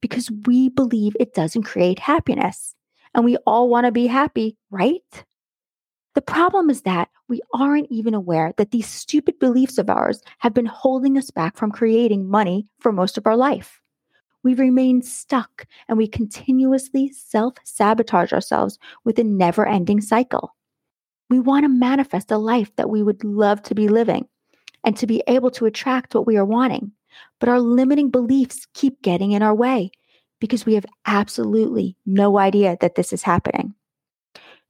because 0.00 0.30
we 0.46 0.68
believe 0.68 1.14
it 1.20 1.34
doesn't 1.34 1.64
create 1.64 1.98
happiness. 1.98 2.74
And 3.14 3.24
we 3.24 3.36
all 3.46 3.68
want 3.68 3.86
to 3.86 3.92
be 3.92 4.06
happy, 4.06 4.56
right? 4.70 5.24
The 6.14 6.22
problem 6.22 6.70
is 6.70 6.82
that 6.82 7.10
we 7.28 7.40
aren't 7.54 7.90
even 7.90 8.14
aware 8.14 8.52
that 8.56 8.70
these 8.70 8.88
stupid 8.88 9.38
beliefs 9.38 9.78
of 9.78 9.90
ours 9.90 10.22
have 10.38 10.54
been 10.54 10.66
holding 10.66 11.16
us 11.18 11.30
back 11.30 11.56
from 11.56 11.70
creating 11.70 12.28
money 12.28 12.66
for 12.80 12.90
most 12.90 13.18
of 13.18 13.26
our 13.26 13.36
life. 13.36 13.80
We 14.48 14.54
remain 14.54 15.02
stuck 15.02 15.66
and 15.88 15.98
we 15.98 16.08
continuously 16.08 17.12
self 17.12 17.56
sabotage 17.64 18.32
ourselves 18.32 18.78
with 19.04 19.18
a 19.18 19.22
never 19.22 19.68
ending 19.68 20.00
cycle. 20.00 20.56
We 21.28 21.38
want 21.38 21.64
to 21.64 21.68
manifest 21.68 22.30
a 22.30 22.38
life 22.38 22.74
that 22.76 22.88
we 22.88 23.02
would 23.02 23.22
love 23.22 23.60
to 23.64 23.74
be 23.74 23.88
living 23.88 24.26
and 24.84 24.96
to 24.96 25.06
be 25.06 25.22
able 25.26 25.50
to 25.50 25.66
attract 25.66 26.14
what 26.14 26.26
we 26.26 26.38
are 26.38 26.46
wanting. 26.46 26.92
But 27.40 27.50
our 27.50 27.60
limiting 27.60 28.08
beliefs 28.08 28.66
keep 28.72 29.02
getting 29.02 29.32
in 29.32 29.42
our 29.42 29.54
way 29.54 29.90
because 30.40 30.64
we 30.64 30.72
have 30.72 30.86
absolutely 31.04 31.94
no 32.06 32.38
idea 32.38 32.78
that 32.80 32.94
this 32.94 33.12
is 33.12 33.22
happening. 33.22 33.74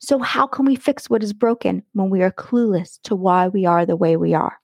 So, 0.00 0.18
how 0.18 0.48
can 0.48 0.66
we 0.66 0.74
fix 0.74 1.08
what 1.08 1.22
is 1.22 1.32
broken 1.32 1.84
when 1.92 2.10
we 2.10 2.22
are 2.22 2.32
clueless 2.32 2.98
to 3.02 3.14
why 3.14 3.46
we 3.46 3.64
are 3.64 3.86
the 3.86 3.94
way 3.94 4.16
we 4.16 4.34
are? 4.34 4.58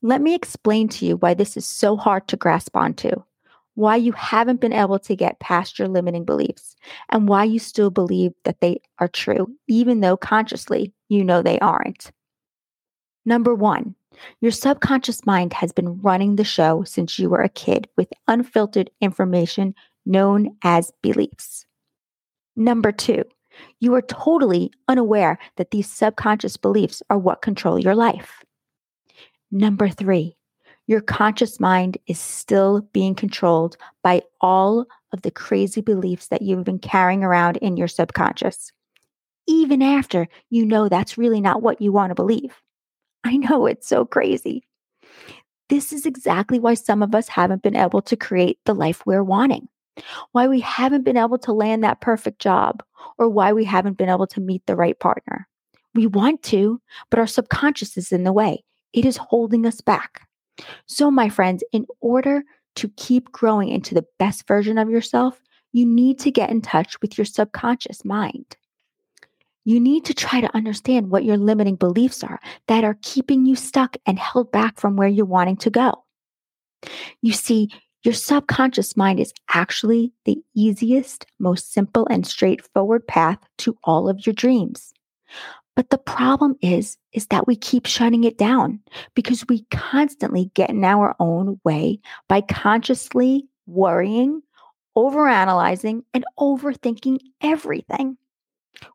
Let 0.00 0.20
me 0.20 0.36
explain 0.36 0.86
to 0.90 1.06
you 1.06 1.16
why 1.16 1.34
this 1.34 1.56
is 1.56 1.66
so 1.66 1.96
hard 1.96 2.28
to 2.28 2.36
grasp 2.36 2.76
onto, 2.76 3.24
why 3.74 3.96
you 3.96 4.12
haven't 4.12 4.60
been 4.60 4.72
able 4.72 4.98
to 4.98 5.16
get 5.16 5.40
past 5.40 5.78
your 5.78 5.88
limiting 5.88 6.24
beliefs, 6.24 6.76
and 7.08 7.28
why 7.28 7.44
you 7.44 7.58
still 7.58 7.90
believe 7.90 8.32
that 8.44 8.60
they 8.60 8.80
are 8.98 9.08
true, 9.08 9.50
even 9.68 10.00
though 10.00 10.16
consciously 10.16 10.92
you 11.08 11.24
know 11.24 11.42
they 11.42 11.58
aren't. 11.60 12.10
Number 13.24 13.54
one, 13.54 13.94
your 14.40 14.52
subconscious 14.52 15.24
mind 15.24 15.52
has 15.54 15.72
been 15.72 16.00
running 16.00 16.36
the 16.36 16.44
show 16.44 16.82
since 16.84 17.18
you 17.18 17.30
were 17.30 17.42
a 17.42 17.48
kid 17.48 17.88
with 17.96 18.12
unfiltered 18.28 18.90
information 19.00 19.74
known 20.04 20.56
as 20.62 20.92
beliefs. 21.02 21.64
Number 22.56 22.92
two, 22.92 23.24
you 23.80 23.94
are 23.94 24.02
totally 24.02 24.70
unaware 24.88 25.38
that 25.56 25.70
these 25.70 25.90
subconscious 25.90 26.56
beliefs 26.56 27.02
are 27.10 27.18
what 27.18 27.42
control 27.42 27.78
your 27.78 27.94
life. 27.94 28.44
Number 29.50 29.88
three, 29.88 30.36
your 30.86 31.00
conscious 31.00 31.60
mind 31.60 31.98
is 32.06 32.18
still 32.18 32.80
being 32.92 33.14
controlled 33.14 33.76
by 34.02 34.22
all 34.40 34.86
of 35.12 35.22
the 35.22 35.30
crazy 35.30 35.80
beliefs 35.80 36.28
that 36.28 36.42
you've 36.42 36.64
been 36.64 36.78
carrying 36.78 37.22
around 37.22 37.56
in 37.58 37.76
your 37.76 37.88
subconscious, 37.88 38.72
even 39.46 39.82
after 39.82 40.28
you 40.50 40.66
know 40.66 40.88
that's 40.88 41.18
really 41.18 41.40
not 41.40 41.62
what 41.62 41.80
you 41.80 41.92
want 41.92 42.10
to 42.10 42.14
believe. 42.14 42.60
I 43.24 43.36
know 43.36 43.66
it's 43.66 43.86
so 43.86 44.04
crazy. 44.04 44.64
This 45.68 45.92
is 45.92 46.04
exactly 46.04 46.58
why 46.58 46.74
some 46.74 47.02
of 47.02 47.14
us 47.14 47.28
haven't 47.28 47.62
been 47.62 47.76
able 47.76 48.02
to 48.02 48.16
create 48.16 48.58
the 48.64 48.74
life 48.74 49.06
we're 49.06 49.24
wanting 49.24 49.68
why 50.32 50.48
we 50.48 50.60
haven't 50.60 51.04
been 51.04 51.16
able 51.16 51.38
to 51.38 51.52
land 51.52 51.84
that 51.84 52.00
perfect 52.00 52.38
job, 52.38 52.82
or 53.18 53.28
why 53.28 53.52
we 53.52 53.64
haven't 53.64 53.98
been 53.98 54.08
able 54.08 54.26
to 54.28 54.40
meet 54.40 54.64
the 54.66 54.76
right 54.76 54.98
partner. 54.98 55.48
We 55.94 56.06
want 56.06 56.42
to, 56.44 56.80
but 57.10 57.18
our 57.18 57.26
subconscious 57.26 57.96
is 57.96 58.12
in 58.12 58.24
the 58.24 58.32
way. 58.32 58.64
It 58.92 59.04
is 59.04 59.16
holding 59.16 59.66
us 59.66 59.80
back. 59.80 60.26
So, 60.86 61.10
my 61.10 61.28
friends, 61.28 61.64
in 61.72 61.86
order 62.00 62.42
to 62.76 62.88
keep 62.96 63.32
growing 63.32 63.68
into 63.68 63.94
the 63.94 64.06
best 64.18 64.46
version 64.46 64.78
of 64.78 64.90
yourself, 64.90 65.40
you 65.72 65.86
need 65.86 66.18
to 66.20 66.30
get 66.30 66.50
in 66.50 66.60
touch 66.60 67.00
with 67.00 67.16
your 67.16 67.24
subconscious 67.24 68.04
mind. 68.04 68.56
You 69.64 69.78
need 69.78 70.04
to 70.06 70.14
try 70.14 70.40
to 70.40 70.54
understand 70.56 71.10
what 71.10 71.24
your 71.24 71.36
limiting 71.36 71.76
beliefs 71.76 72.24
are 72.24 72.40
that 72.66 72.84
are 72.84 72.98
keeping 73.02 73.46
you 73.46 73.54
stuck 73.54 73.96
and 74.06 74.18
held 74.18 74.50
back 74.50 74.78
from 74.78 74.96
where 74.96 75.08
you're 75.08 75.24
wanting 75.24 75.56
to 75.58 75.70
go. 75.70 76.04
You 77.20 77.32
see, 77.32 77.68
your 78.04 78.14
subconscious 78.14 78.96
mind 78.96 79.20
is 79.20 79.32
actually 79.48 80.12
the 80.24 80.42
easiest, 80.54 81.26
most 81.38 81.72
simple, 81.72 82.06
and 82.10 82.26
straightforward 82.26 83.06
path 83.06 83.38
to 83.58 83.78
all 83.84 84.08
of 84.08 84.26
your 84.26 84.32
dreams. 84.32 84.92
But 85.74 85.90
the 85.90 85.98
problem 85.98 86.56
is, 86.60 86.98
is 87.12 87.26
that 87.28 87.46
we 87.46 87.56
keep 87.56 87.86
shutting 87.86 88.24
it 88.24 88.36
down 88.36 88.80
because 89.14 89.44
we 89.48 89.64
constantly 89.70 90.50
get 90.54 90.70
in 90.70 90.84
our 90.84 91.16
own 91.18 91.60
way 91.64 92.00
by 92.28 92.42
consciously 92.42 93.48
worrying, 93.66 94.42
overanalyzing, 94.96 96.02
and 96.12 96.24
overthinking 96.38 97.20
everything. 97.40 98.18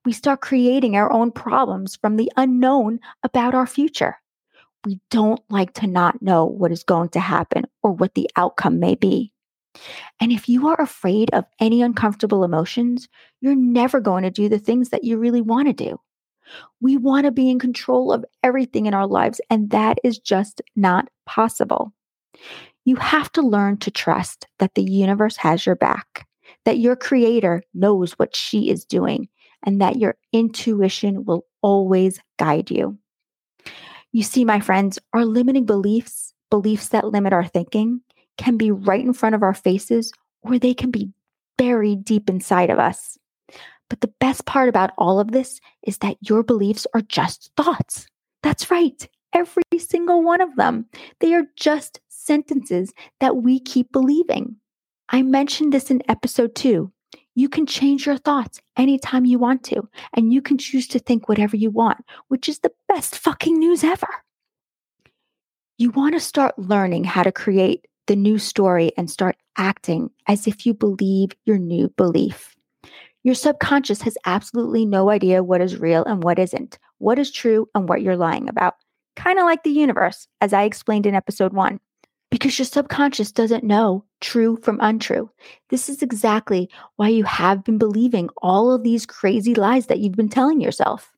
We 0.06 0.12
start 0.14 0.42
creating 0.42 0.96
our 0.96 1.12
own 1.12 1.32
problems 1.32 1.96
from 1.96 2.18
the 2.18 2.32
unknown 2.38 3.00
about 3.24 3.56
our 3.56 3.68
future 3.68 4.18
we 4.88 5.02
don't 5.12 5.42
like 5.50 5.74
to 5.74 5.86
not 5.86 6.22
know 6.22 6.46
what 6.46 6.72
is 6.72 6.84
going 6.84 7.10
to 7.10 7.20
happen 7.20 7.66
or 7.84 7.92
what 7.92 8.14
the 8.14 8.30
outcome 8.38 8.80
may 8.80 8.96
be. 8.96 9.34
And 10.22 10.32
if 10.32 10.48
you 10.48 10.70
are 10.70 10.82
afraid 10.82 11.30
of 11.34 11.46
any 11.60 11.82
uncomfortable 11.82 12.46
emotions, 12.46 13.10
you're 13.42 13.56
never 13.56 14.00
going 14.00 14.24
to 14.24 14.32
do 14.32 14.48
the 14.48 14.60
things 14.60 14.90
that 14.90 15.04
you 15.04 15.18
really 15.18 15.42
want 15.42 15.68
to 15.68 15.74
do. 15.74 16.00
We 16.82 16.98
want 16.98 17.26
to 17.26 17.32
be 17.32 17.50
in 17.50 17.60
control 17.60 18.12
of 18.12 18.26
everything 18.44 18.86
in 18.86 18.94
our 18.94 19.08
lives, 19.08 19.42
and 19.50 19.70
that 19.72 19.98
is 20.04 20.20
just 20.20 20.62
not 20.76 21.10
possible. 21.26 21.94
You 22.86 22.96
have 22.98 23.32
to 23.34 23.42
learn 23.42 23.78
to 23.78 23.92
trust 23.92 24.48
that 24.60 24.76
the 24.76 24.84
universe 24.84 25.38
has 25.38 25.66
your 25.66 25.76
back, 25.76 26.28
that 26.66 26.80
your 26.80 26.96
creator 26.96 27.64
knows 27.74 28.14
what 28.14 28.36
she 28.36 28.70
is 28.70 28.86
doing, 28.86 29.28
and 29.64 29.82
that 29.82 29.98
your 29.98 30.16
intuition 30.32 31.26
will 31.26 31.46
always 31.62 32.20
guide 32.38 32.72
you. 32.72 32.98
You 34.14 34.24
see, 34.24 34.46
my 34.46 34.60
friends, 34.60 34.98
our 35.14 35.26
limiting 35.26 35.66
beliefs, 35.66 36.34
beliefs 36.50 36.90
that 36.90 37.08
limit 37.08 37.34
our 37.34 37.46
thinking, 37.46 38.02
can 38.38 38.58
be 38.58 38.72
right 38.72 39.04
in 39.04 39.14
front 39.14 39.36
of 39.36 39.44
our 39.44 39.54
faces 39.54 40.14
or 40.42 40.58
they 40.58 40.74
can 40.74 40.92
be 40.92 41.12
buried 41.58 42.06
deep 42.06 42.30
inside 42.30 42.70
of 42.70 42.80
us. 42.80 43.18
But 43.90 44.02
the 44.02 44.14
best 44.20 44.46
part 44.46 44.70
about 44.70 44.92
all 44.98 45.20
of 45.20 45.32
this 45.32 45.60
is 45.84 46.00
that 46.00 46.18
your 46.22 46.44
beliefs 46.44 46.86
are 46.94 47.02
just 47.02 47.52
thoughts. 47.56 48.08
That's 48.44 48.70
right, 48.70 49.08
every 49.34 49.64
single 49.78 50.24
one 50.24 50.42
of 50.42 50.56
them. 50.56 50.86
They 51.20 51.34
are 51.34 51.46
just 51.56 52.00
sentences 52.10 52.94
that 53.20 53.38
we 53.38 53.60
keep 53.60 53.92
believing. 53.92 54.58
I 55.10 55.22
mentioned 55.22 55.72
this 55.72 55.90
in 55.90 56.02
episode 56.10 56.54
two. 56.56 56.92
You 57.36 57.48
can 57.48 57.66
change 57.66 58.06
your 58.06 58.18
thoughts 58.18 58.60
anytime 58.78 59.26
you 59.26 59.40
want 59.40 59.64
to, 59.66 59.88
and 60.14 60.34
you 60.34 60.42
can 60.42 60.58
choose 60.58 60.88
to 60.90 61.00
think 61.00 61.30
whatever 61.30 61.56
you 61.56 61.70
want, 61.70 62.00
which 62.28 62.50
is 62.50 62.60
the 62.60 62.72
best 62.88 63.18
fucking 63.18 63.58
news 63.58 63.84
ever. 63.84 64.08
You 65.78 65.92
want 65.92 66.16
to 66.16 66.20
start 66.20 66.58
learning 66.58 67.04
how 67.04 67.22
to 67.22 67.32
create 67.32 67.86
the 68.08 68.16
new 68.16 68.40
story 68.40 68.92
and 68.98 69.10
start 69.10 69.38
acting 69.58 70.10
as 70.26 70.48
if 70.48 70.66
you 70.66 70.74
believe 70.74 71.32
your 71.46 71.60
new 71.60 71.90
belief. 71.90 72.57
Your 73.28 73.36
subconscious 73.36 74.02
has 74.04 74.18
absolutely 74.26 74.86
no 74.86 75.10
idea 75.10 75.44
what 75.44 75.60
is 75.60 75.76
real 75.76 76.06
and 76.06 76.24
what 76.24 76.40
isn't, 76.40 76.80
what 77.00 77.20
is 77.20 77.30
true 77.30 77.68
and 77.76 77.90
what 77.90 78.02
you're 78.02 78.16
lying 78.16 78.48
about. 78.48 78.76
Kind 79.18 79.38
of 79.38 79.44
like 79.44 79.64
the 79.64 79.70
universe, 79.70 80.30
as 80.40 80.54
I 80.54 80.64
explained 80.64 81.06
in 81.06 81.14
episode 81.14 81.52
one 81.52 81.82
because 82.32 82.58
your 82.58 82.66
subconscious 82.66 83.34
doesn't 83.34 83.66
know 83.66 84.06
true 84.22 84.56
from 84.64 84.80
untrue. 84.80 85.30
This 85.70 85.90
is 85.90 86.02
exactly 86.02 86.70
why 86.96 87.10
you 87.10 87.26
have 87.26 87.66
been 87.66 87.78
believing 87.78 88.30
all 88.38 88.72
of 88.72 88.84
these 88.84 89.06
crazy 89.06 89.54
lies 89.54 89.88
that 89.88 90.00
you've 90.00 90.16
been 90.16 90.30
telling 90.30 90.62
yourself. 90.62 91.12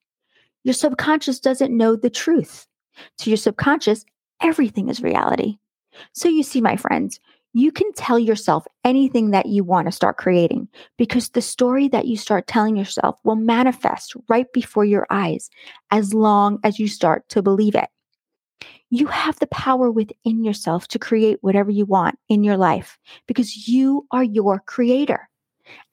Your 0.63 0.73
subconscious 0.73 1.39
doesn't 1.39 1.77
know 1.77 1.95
the 1.95 2.09
truth. 2.09 2.65
To 3.19 3.29
your 3.29 3.37
subconscious, 3.37 4.03
everything 4.41 4.89
is 4.89 5.03
reality. 5.03 5.59
So 6.13 6.27
you 6.27 6.41
see, 6.41 6.59
my 6.59 6.75
friends, 6.75 7.19
you 7.53 7.71
can 7.71 7.91
tell 7.93 8.19
yourself 8.19 8.65
anything 8.83 9.31
that 9.31 9.47
you 9.47 9.63
want 9.63 9.87
to 9.87 9.91
start 9.91 10.17
creating 10.17 10.67
because 10.97 11.29
the 11.29 11.41
story 11.41 11.87
that 11.87 12.05
you 12.05 12.15
start 12.15 12.47
telling 12.47 12.75
yourself 12.75 13.19
will 13.23 13.35
manifest 13.35 14.15
right 14.27 14.51
before 14.53 14.85
your 14.85 15.07
eyes 15.09 15.49
as 15.91 16.13
long 16.13 16.59
as 16.63 16.79
you 16.79 16.87
start 16.87 17.27
to 17.29 17.41
believe 17.41 17.75
it. 17.75 17.89
You 18.91 19.07
have 19.07 19.39
the 19.39 19.47
power 19.47 19.89
within 19.91 20.43
yourself 20.43 20.87
to 20.89 20.99
create 20.99 21.37
whatever 21.41 21.71
you 21.71 21.85
want 21.85 22.17
in 22.27 22.43
your 22.43 22.57
life 22.57 22.97
because 23.27 23.67
you 23.67 24.05
are 24.11 24.23
your 24.23 24.59
creator. 24.59 25.29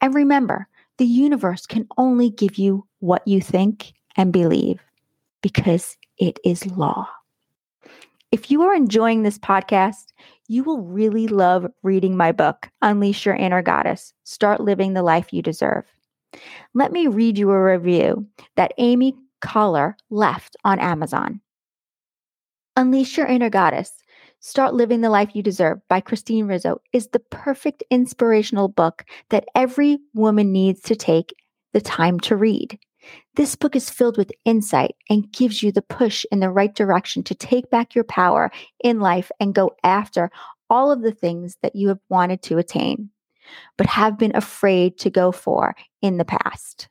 And 0.01 0.15
remember, 0.15 0.69
the 0.99 1.07
universe 1.07 1.67
can 1.67 1.87
only 1.99 2.31
give 2.31 2.57
you 2.57 2.87
what 3.01 3.27
you 3.27 3.41
think 3.41 3.93
and 4.17 4.33
believe 4.33 4.81
because 5.43 5.97
it 6.19 6.39
is 6.45 6.67
law. 6.67 7.09
If 8.33 8.51
you 8.51 8.63
are 8.63 8.75
enjoying 8.75 9.23
this 9.23 9.39
podcast, 9.39 10.13
you 10.49 10.63
will 10.63 10.81
really 10.81 11.27
love 11.29 11.67
reading 11.83 12.17
my 12.17 12.33
book, 12.33 12.69
Unleash 12.83 13.27
Your 13.27 13.35
Inner 13.35 13.63
Goddess 13.63 14.13
Start 14.25 14.61
Living 14.61 14.95
the 14.95 15.03
Life 15.03 15.33
You 15.33 15.43
Deserve. 15.43 15.85
Let 16.75 16.93
me 16.93 17.07
read 17.07 17.39
you 17.39 17.51
a 17.51 17.63
review 17.63 18.27
that 18.57 18.75
Amy 18.79 19.15
Collar 19.41 19.97
left 20.11 20.57
on 20.65 20.79
Amazon. 20.79 21.41
Unleash 22.77 23.17
Your 23.17 23.27
Inner 23.27 23.51
Goddess 23.51 23.93
Start 24.41 24.75
Living 24.75 25.01
the 25.01 25.11
Life 25.11 25.31
You 25.35 25.43
Deserve 25.43 25.81
by 25.89 26.01
Christine 26.01 26.47
Rizzo 26.47 26.81
is 26.93 27.09
the 27.09 27.19
perfect 27.19 27.83
inspirational 27.91 28.69
book 28.69 29.05
that 29.31 29.47
every 29.55 29.99
woman 30.15 30.53
needs 30.53 30.81
to 30.83 30.95
take 30.95 31.35
the 31.73 31.81
time 31.81 32.21
to 32.21 32.37
read. 32.37 32.79
This 33.37 33.55
book 33.55 33.77
is 33.77 33.91
filled 33.91 34.17
with 34.17 34.33
insight 34.45 34.95
and 35.11 35.31
gives 35.33 35.63
you 35.63 35.73
the 35.73 35.83
push 35.83 36.25
in 36.33 36.41
the 36.41 36.51
right 36.51 36.75
direction 36.75 37.23
to 37.25 37.35
take 37.35 37.71
back 37.71 37.95
your 37.95 38.05
power 38.05 38.51
in 38.83 39.01
life 39.01 39.31
and 39.41 39.55
go 39.55 39.73
after 39.85 40.31
all 40.71 40.91
of 40.91 41.03
the 41.03 41.13
things 41.13 41.57
that 41.63 41.77
you 41.77 41.89
have 41.89 42.01
wanted 42.09 42.43
to 42.43 42.59
attain, 42.59 43.11
but 43.77 43.87
have 43.87 44.19
been 44.19 44.35
afraid 44.35 44.99
to 44.99 45.11
go 45.11 45.31
for 45.33 45.75
in 46.03 46.17
the 46.17 46.25
past. 46.25 46.89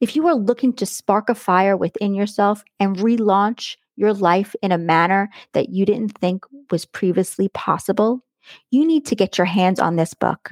If 0.00 0.16
you 0.16 0.26
are 0.26 0.34
looking 0.34 0.72
to 0.74 0.86
spark 0.86 1.28
a 1.28 1.34
fire 1.34 1.76
within 1.76 2.14
yourself 2.14 2.64
and 2.80 2.96
relaunch 2.96 3.76
your 3.96 4.12
life 4.12 4.54
in 4.62 4.72
a 4.72 4.78
manner 4.78 5.30
that 5.52 5.70
you 5.70 5.84
didn't 5.84 6.18
think 6.18 6.44
was 6.70 6.84
previously 6.84 7.48
possible, 7.50 8.24
you 8.70 8.86
need 8.86 9.06
to 9.06 9.16
get 9.16 9.38
your 9.38 9.44
hands 9.46 9.80
on 9.80 9.96
this 9.96 10.14
book. 10.14 10.50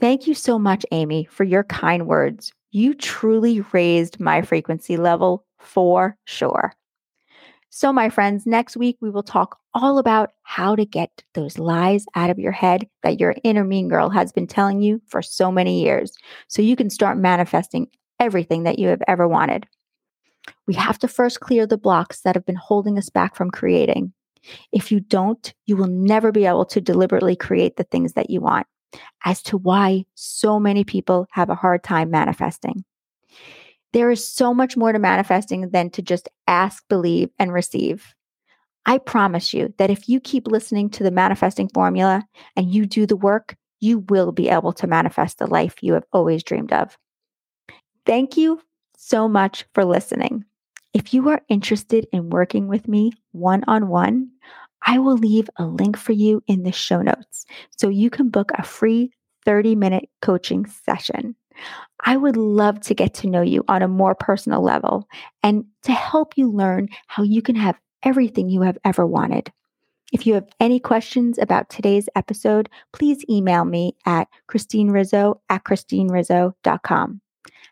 Thank 0.00 0.26
you 0.26 0.34
so 0.34 0.58
much, 0.58 0.86
Amy, 0.92 1.26
for 1.30 1.44
your 1.44 1.64
kind 1.64 2.06
words. 2.06 2.52
You 2.70 2.94
truly 2.94 3.60
raised 3.72 4.20
my 4.20 4.42
frequency 4.42 4.96
level 4.96 5.44
for 5.58 6.16
sure. 6.24 6.74
So, 7.70 7.92
my 7.92 8.08
friends, 8.08 8.46
next 8.46 8.76
week 8.76 8.96
we 9.00 9.10
will 9.10 9.22
talk 9.22 9.58
all 9.74 9.98
about 9.98 10.30
how 10.42 10.74
to 10.74 10.86
get 10.86 11.22
those 11.34 11.58
lies 11.58 12.06
out 12.14 12.30
of 12.30 12.38
your 12.38 12.52
head 12.52 12.88
that 13.02 13.20
your 13.20 13.34
inner 13.44 13.64
mean 13.64 13.88
girl 13.88 14.08
has 14.08 14.32
been 14.32 14.46
telling 14.46 14.80
you 14.80 15.00
for 15.06 15.20
so 15.20 15.52
many 15.52 15.82
years 15.82 16.12
so 16.48 16.62
you 16.62 16.76
can 16.76 16.88
start 16.88 17.18
manifesting 17.18 17.88
everything 18.18 18.64
that 18.64 18.78
you 18.78 18.88
have 18.88 19.02
ever 19.06 19.28
wanted. 19.28 19.66
We 20.66 20.74
have 20.74 20.98
to 21.00 21.08
first 21.08 21.40
clear 21.40 21.66
the 21.66 21.78
blocks 21.78 22.22
that 22.22 22.34
have 22.34 22.46
been 22.46 22.56
holding 22.56 22.98
us 22.98 23.10
back 23.10 23.36
from 23.36 23.50
creating. 23.50 24.12
If 24.72 24.90
you 24.90 25.00
don't, 25.00 25.52
you 25.66 25.76
will 25.76 25.88
never 25.88 26.32
be 26.32 26.46
able 26.46 26.64
to 26.66 26.80
deliberately 26.80 27.36
create 27.36 27.76
the 27.76 27.84
things 27.84 28.14
that 28.14 28.30
you 28.30 28.40
want, 28.40 28.66
as 29.24 29.42
to 29.42 29.56
why 29.56 30.04
so 30.14 30.58
many 30.58 30.84
people 30.84 31.26
have 31.30 31.50
a 31.50 31.54
hard 31.54 31.82
time 31.82 32.10
manifesting. 32.10 32.84
There 33.92 34.10
is 34.10 34.26
so 34.26 34.52
much 34.52 34.76
more 34.76 34.92
to 34.92 34.98
manifesting 34.98 35.70
than 35.70 35.90
to 35.90 36.02
just 36.02 36.28
ask, 36.46 36.86
believe, 36.88 37.30
and 37.38 37.52
receive. 37.52 38.14
I 38.86 38.98
promise 38.98 39.52
you 39.52 39.72
that 39.78 39.90
if 39.90 40.08
you 40.08 40.20
keep 40.20 40.46
listening 40.46 40.90
to 40.90 41.02
the 41.02 41.10
manifesting 41.10 41.68
formula 41.68 42.22
and 42.56 42.72
you 42.72 42.86
do 42.86 43.06
the 43.06 43.16
work, 43.16 43.56
you 43.80 44.00
will 44.08 44.32
be 44.32 44.48
able 44.48 44.72
to 44.74 44.86
manifest 44.86 45.38
the 45.38 45.46
life 45.46 45.76
you 45.82 45.94
have 45.94 46.04
always 46.12 46.42
dreamed 46.42 46.72
of. 46.72 46.96
Thank 48.06 48.36
you 48.36 48.60
so 48.96 49.28
much 49.28 49.64
for 49.74 49.84
listening. 49.84 50.44
If 50.94 51.12
you 51.12 51.28
are 51.28 51.42
interested 51.48 52.06
in 52.12 52.30
working 52.30 52.66
with 52.66 52.88
me 52.88 53.12
one 53.32 53.62
on 53.68 53.88
one, 53.88 54.30
I 54.82 54.98
will 54.98 55.16
leave 55.16 55.50
a 55.56 55.66
link 55.66 55.96
for 55.96 56.12
you 56.12 56.42
in 56.46 56.62
the 56.62 56.72
show 56.72 57.02
notes 57.02 57.46
so 57.76 57.88
you 57.88 58.10
can 58.10 58.30
book 58.30 58.50
a 58.54 58.62
free 58.62 59.12
30 59.44 59.74
minute 59.74 60.08
coaching 60.22 60.66
session. 60.66 61.34
I 62.04 62.16
would 62.16 62.36
love 62.36 62.80
to 62.82 62.94
get 62.94 63.14
to 63.14 63.28
know 63.28 63.42
you 63.42 63.64
on 63.68 63.82
a 63.82 63.88
more 63.88 64.14
personal 64.14 64.62
level 64.62 65.08
and 65.42 65.64
to 65.82 65.92
help 65.92 66.36
you 66.36 66.50
learn 66.50 66.88
how 67.06 67.22
you 67.22 67.42
can 67.42 67.56
have 67.56 67.78
everything 68.02 68.48
you 68.48 68.62
have 68.62 68.78
ever 68.84 69.06
wanted. 69.06 69.52
If 70.12 70.26
you 70.26 70.34
have 70.34 70.48
any 70.60 70.80
questions 70.80 71.38
about 71.38 71.68
today's 71.68 72.08
episode, 72.14 72.70
please 72.92 73.24
email 73.28 73.64
me 73.64 73.96
at 74.06 74.28
christinerizzo 74.48 75.40
at 75.50 75.64
christinerizzo.com. 75.64 77.20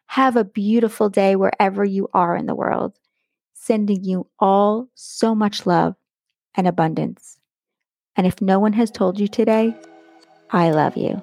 Have 0.07 0.37
a 0.37 0.45
beautiful 0.45 1.09
day 1.09 1.37
wherever 1.37 1.85
you 1.85 2.09
are 2.13 2.37
in 2.37 2.47
the 2.47 2.55
world. 2.55 2.99
Sending 3.55 4.05
you 4.05 4.29
all 4.39 4.89
so 4.95 5.35
much 5.35 5.67
love 5.67 5.97
and 6.57 6.67
abundance. 6.67 7.39
And 8.17 8.27
if 8.27 8.41
no 8.41 8.59
one 8.59 8.73
has 8.73 8.91
told 8.91 9.21
you 9.21 9.29
today, 9.29 9.75
I 10.51 10.71
love 10.71 10.97
you. 10.97 11.23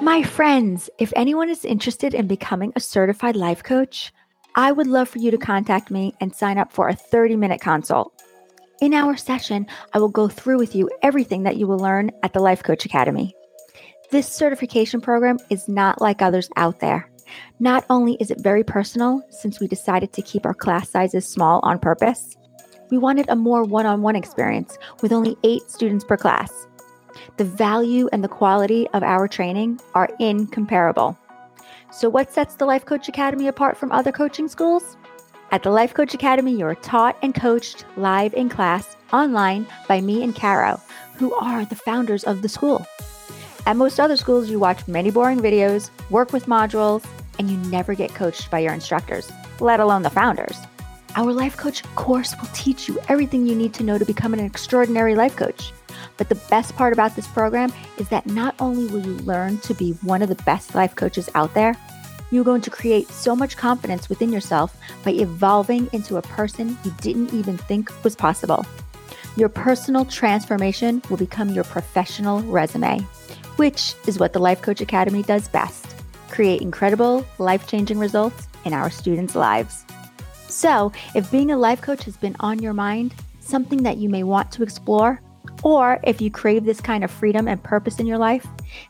My 0.00 0.22
friends, 0.22 0.90
if 0.98 1.12
anyone 1.14 1.48
is 1.48 1.64
interested 1.64 2.12
in 2.12 2.26
becoming 2.26 2.72
a 2.74 2.80
certified 2.80 3.36
life 3.36 3.62
coach, 3.62 4.12
I 4.54 4.72
would 4.72 4.86
love 4.86 5.08
for 5.08 5.18
you 5.18 5.30
to 5.30 5.38
contact 5.38 5.90
me 5.90 6.14
and 6.20 6.34
sign 6.34 6.58
up 6.58 6.72
for 6.72 6.88
a 6.88 6.94
30 6.94 7.36
minute 7.36 7.60
consult. 7.60 8.12
In 8.80 8.94
our 8.94 9.16
session, 9.16 9.66
I 9.92 10.00
will 10.00 10.08
go 10.08 10.26
through 10.26 10.58
with 10.58 10.74
you 10.74 10.90
everything 11.02 11.44
that 11.44 11.56
you 11.56 11.68
will 11.68 11.78
learn 11.78 12.10
at 12.24 12.32
the 12.32 12.40
Life 12.40 12.64
Coach 12.64 12.84
Academy. 12.84 13.32
This 14.10 14.28
certification 14.28 15.00
program 15.00 15.38
is 15.48 15.68
not 15.68 16.00
like 16.00 16.20
others 16.20 16.50
out 16.56 16.80
there. 16.80 17.08
Not 17.60 17.84
only 17.88 18.14
is 18.14 18.30
it 18.30 18.40
very 18.40 18.64
personal, 18.64 19.22
since 19.30 19.60
we 19.60 19.68
decided 19.68 20.12
to 20.12 20.22
keep 20.22 20.44
our 20.44 20.52
class 20.52 20.90
sizes 20.90 21.26
small 21.26 21.60
on 21.62 21.78
purpose, 21.78 22.36
we 22.92 22.98
wanted 22.98 23.24
a 23.30 23.34
more 23.34 23.64
one 23.64 23.86
on 23.86 24.02
one 24.02 24.14
experience 24.14 24.76
with 25.00 25.12
only 25.12 25.34
eight 25.44 25.62
students 25.70 26.04
per 26.04 26.14
class. 26.14 26.66
The 27.38 27.44
value 27.44 28.06
and 28.12 28.22
the 28.22 28.28
quality 28.28 28.86
of 28.88 29.02
our 29.02 29.26
training 29.26 29.80
are 29.94 30.10
incomparable. 30.20 31.18
So, 31.90 32.10
what 32.10 32.30
sets 32.30 32.54
the 32.54 32.66
Life 32.66 32.84
Coach 32.84 33.08
Academy 33.08 33.48
apart 33.48 33.78
from 33.78 33.90
other 33.92 34.12
coaching 34.12 34.46
schools? 34.46 34.98
At 35.52 35.62
the 35.62 35.70
Life 35.70 35.94
Coach 35.94 36.12
Academy, 36.12 36.54
you're 36.54 36.74
taught 36.74 37.16
and 37.22 37.34
coached 37.34 37.86
live 37.96 38.34
in 38.34 38.50
class 38.50 38.94
online 39.10 39.66
by 39.88 40.02
me 40.02 40.22
and 40.22 40.36
Caro, 40.36 40.78
who 41.16 41.32
are 41.34 41.64
the 41.64 41.76
founders 41.76 42.24
of 42.24 42.42
the 42.42 42.48
school. 42.48 42.86
At 43.64 43.76
most 43.76 44.00
other 44.00 44.18
schools, 44.18 44.50
you 44.50 44.58
watch 44.58 44.86
many 44.86 45.10
boring 45.10 45.40
videos, 45.40 45.88
work 46.10 46.30
with 46.34 46.44
modules, 46.44 47.06
and 47.38 47.50
you 47.50 47.56
never 47.70 47.94
get 47.94 48.14
coached 48.14 48.50
by 48.50 48.58
your 48.58 48.74
instructors, 48.74 49.32
let 49.60 49.80
alone 49.80 50.02
the 50.02 50.10
founders. 50.10 50.58
Our 51.14 51.32
life 51.32 51.56
coach 51.58 51.82
course 51.94 52.34
will 52.40 52.48
teach 52.54 52.88
you 52.88 52.98
everything 53.08 53.46
you 53.46 53.54
need 53.54 53.74
to 53.74 53.82
know 53.82 53.98
to 53.98 54.04
become 54.04 54.32
an 54.32 54.40
extraordinary 54.40 55.14
life 55.14 55.36
coach. 55.36 55.72
But 56.16 56.28
the 56.30 56.36
best 56.48 56.74
part 56.74 56.92
about 56.92 57.14
this 57.14 57.26
program 57.26 57.72
is 57.98 58.08
that 58.08 58.26
not 58.26 58.54
only 58.58 58.86
will 58.86 59.04
you 59.04 59.16
learn 59.18 59.58
to 59.58 59.74
be 59.74 59.92
one 60.02 60.22
of 60.22 60.30
the 60.30 60.42
best 60.44 60.74
life 60.74 60.94
coaches 60.94 61.28
out 61.34 61.52
there, 61.52 61.76
you're 62.30 62.44
going 62.44 62.62
to 62.62 62.70
create 62.70 63.08
so 63.08 63.36
much 63.36 63.58
confidence 63.58 64.08
within 64.08 64.32
yourself 64.32 64.74
by 65.04 65.10
evolving 65.10 65.88
into 65.92 66.16
a 66.16 66.22
person 66.22 66.78
you 66.82 66.94
didn't 67.02 67.34
even 67.34 67.58
think 67.58 67.92
was 68.04 68.16
possible. 68.16 68.64
Your 69.36 69.50
personal 69.50 70.06
transformation 70.06 71.02
will 71.10 71.18
become 71.18 71.50
your 71.50 71.64
professional 71.64 72.40
resume, 72.42 73.00
which 73.56 73.94
is 74.06 74.18
what 74.18 74.32
the 74.32 74.38
Life 74.38 74.62
Coach 74.62 74.80
Academy 74.80 75.22
does 75.22 75.48
best 75.48 75.92
create 76.32 76.62
incredible, 76.62 77.26
life 77.38 77.66
changing 77.66 77.98
results 77.98 78.48
in 78.64 78.72
our 78.72 78.90
students' 78.90 79.34
lives. 79.34 79.84
So, 80.52 80.92
if 81.14 81.30
being 81.30 81.50
a 81.50 81.56
life 81.56 81.80
coach 81.80 82.04
has 82.04 82.18
been 82.18 82.36
on 82.40 82.58
your 82.58 82.74
mind, 82.74 83.14
something 83.40 83.82
that 83.84 83.96
you 83.96 84.10
may 84.10 84.22
want 84.22 84.52
to 84.52 84.62
explore, 84.62 85.18
or 85.62 85.98
if 86.04 86.20
you 86.20 86.30
crave 86.30 86.66
this 86.66 86.78
kind 86.78 87.02
of 87.02 87.10
freedom 87.10 87.48
and 87.48 87.60
purpose 87.62 87.98
in 87.98 88.06
your 88.06 88.18
life, 88.18 88.46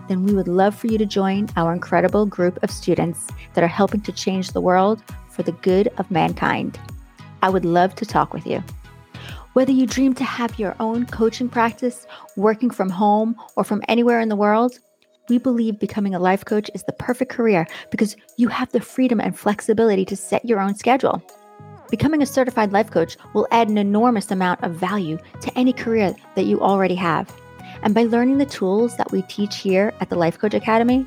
then 0.09 0.25
we 0.25 0.35
would 0.35 0.48
love 0.48 0.75
for 0.75 0.88
you 0.88 0.98
to 0.98 1.07
join 1.07 1.48
our 1.57 1.72
incredible 1.72 2.27
group 2.27 2.61
of 2.64 2.70
students 2.72 3.29
that 3.55 3.62
are 3.62 3.68
helping 3.68 4.01
to 4.01 4.11
change 4.11 4.51
the 4.51 4.61
world 4.61 5.05
for 5.31 5.44
the 5.44 5.53
good 5.53 5.87
of 5.98 6.11
mankind. 6.11 6.81
I 7.44 7.48
would 7.48 7.64
love 7.64 7.94
to 7.94 8.05
talk 8.05 8.35
with 8.35 8.44
you. 8.44 8.62
Whether 9.53 9.72
you 9.72 9.87
dream 9.87 10.14
to 10.14 10.25
have 10.25 10.59
your 10.59 10.75
own 10.81 11.07
coaching 11.07 11.48
practice, 11.48 12.09
working 12.37 12.70
from 12.70 12.90
home, 12.90 13.37
or 13.55 13.62
from 13.62 13.83
anywhere 13.87 14.18
in 14.18 14.31
the 14.31 14.37
world, 14.37 14.81
we 15.29 15.38
believe 15.38 15.79
becoming 15.79 16.16
a 16.16 16.18
life 16.18 16.44
coach 16.44 16.68
is 16.75 16.83
the 16.83 16.92
perfect 16.92 17.31
career 17.31 17.68
because 17.92 18.16
you 18.37 18.48
have 18.48 18.72
the 18.72 18.81
freedom 18.81 19.20
and 19.20 19.38
flexibility 19.38 20.05
to 20.07 20.16
set 20.16 20.44
your 20.44 20.59
own 20.59 20.75
schedule. 20.75 21.22
Becoming 21.92 22.22
a 22.22 22.26
certified 22.26 22.72
life 22.72 22.90
coach 22.90 23.18
will 23.35 23.46
add 23.50 23.68
an 23.68 23.76
enormous 23.76 24.31
amount 24.31 24.62
of 24.62 24.72
value 24.72 25.18
to 25.42 25.59
any 25.59 25.74
career 25.74 26.16
that 26.37 26.46
you 26.46 26.59
already 26.59 26.94
have. 26.94 27.31
And 27.83 27.94
by 27.94 28.05
learning 28.05 28.38
the 28.38 28.46
tools 28.46 28.96
that 28.96 29.12
we 29.12 29.20
teach 29.28 29.57
here 29.57 29.92
at 30.00 30.09
the 30.09 30.16
Life 30.16 30.38
Coach 30.38 30.55
Academy, 30.55 31.05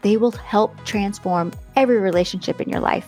they 0.00 0.16
will 0.16 0.30
help 0.30 0.74
transform 0.86 1.52
every 1.76 1.98
relationship 1.98 2.62
in 2.62 2.70
your 2.70 2.80
life. 2.80 3.06